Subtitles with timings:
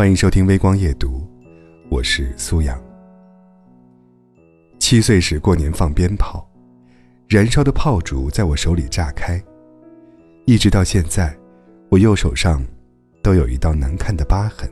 [0.00, 1.28] 欢迎收听微光夜读，
[1.90, 2.82] 我是苏阳。
[4.78, 6.50] 七岁时过年放鞭炮，
[7.28, 9.38] 燃烧的炮竹在我手里炸开，
[10.46, 11.36] 一直到现在，
[11.90, 12.64] 我右手上
[13.22, 14.66] 都有一道难看的疤痕。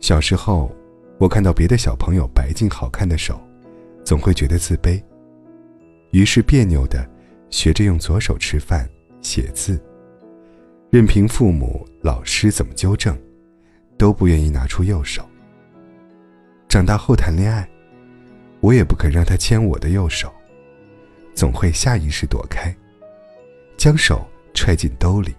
[0.00, 0.74] 小时候，
[1.18, 3.38] 我看到别的小朋友白净好看的手，
[4.02, 5.02] 总会觉得自卑，
[6.12, 7.06] 于是别扭的
[7.50, 8.88] 学着用左手吃饭、
[9.20, 9.78] 写字，
[10.88, 13.14] 任凭父母、老师怎么纠正。
[14.02, 15.24] 都不愿意拿出右手。
[16.68, 17.68] 长大后谈恋爱，
[18.58, 20.28] 我也不肯让他牵我的右手，
[21.36, 22.74] 总会下意识躲开，
[23.76, 25.32] 将手揣进兜里。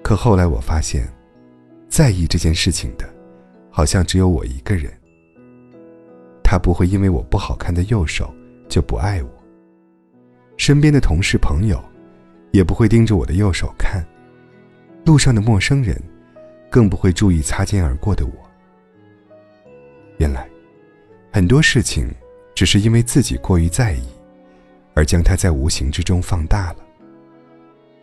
[0.00, 1.12] 可后来我发现，
[1.88, 3.04] 在意这件事情的，
[3.68, 4.88] 好像只有我一个人。
[6.40, 8.32] 他不会因为我不好看的右手
[8.68, 9.30] 就不爱我，
[10.56, 11.82] 身边的同事朋友，
[12.52, 14.06] 也不会盯着我的右手看，
[15.04, 16.00] 路上的陌生人。
[16.76, 18.32] 更不会注意擦肩而过的我。
[20.18, 20.46] 原来，
[21.32, 22.14] 很多事情
[22.54, 24.06] 只是因为自己过于在意，
[24.92, 26.84] 而将它在无形之中放大了。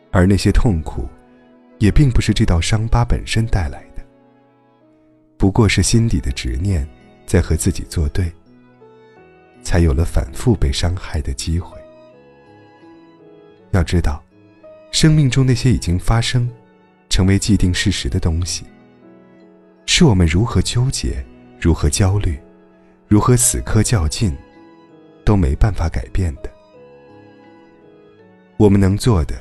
[0.09, 1.07] 而那些痛苦，
[1.77, 4.03] 也并不是这道伤疤本身带来的，
[5.37, 6.89] 不过是心底的执念
[7.27, 8.33] 在和自己作对，
[9.61, 11.77] 才有了反复被伤害的机会。
[13.69, 14.19] 要知道，
[14.89, 16.49] 生命中那些已经发生。
[17.13, 18.65] 成为既定事实的东西，
[19.85, 21.23] 是我们如何纠结、
[21.61, 22.39] 如何焦虑、
[23.07, 24.35] 如何死磕较劲，
[25.23, 26.51] 都没办法改变的。
[28.57, 29.39] 我们能做的，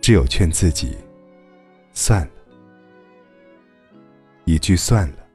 [0.00, 0.96] 只有劝自己：
[1.92, 2.30] 算了。
[4.44, 5.26] 一句“算了”，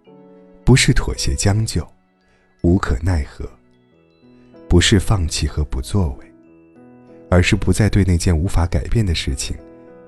[0.63, 1.85] 不是妥协将就、
[2.61, 3.45] 无可奈何，
[4.69, 6.33] 不是放弃和不作为，
[7.29, 9.53] 而是不再对那件无法改变的事情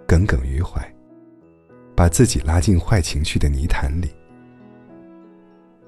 [0.07, 0.89] 耿耿于怀。
[1.99, 4.09] 把自己拉进坏情绪的泥潭里，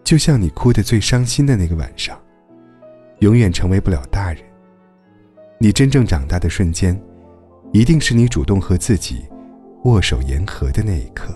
[0.04, 2.22] 就像你哭得最伤心的那个晚上，
[3.20, 4.44] 永远成为不了大人。
[5.58, 7.02] 你真正长大的瞬间，
[7.72, 9.26] 一定是你主动和自己
[9.86, 11.34] 握手言和的那一刻。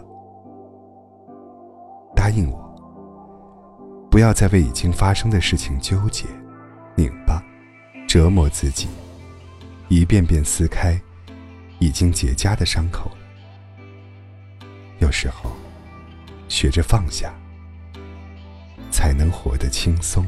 [2.14, 2.60] 答应我，
[4.12, 6.26] 不要再为已经发生的事情纠结、
[6.96, 7.42] 拧巴、
[8.06, 8.90] 折磨自己，
[9.88, 11.00] 一遍遍撕开
[11.80, 13.10] 已经结痂的伤口。
[15.00, 15.52] 有时候，
[16.48, 17.34] 学着放下，
[18.90, 20.26] 才能活得轻松。